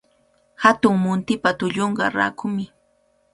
[0.63, 2.65] Hatun muntipa tullunqa rakumi.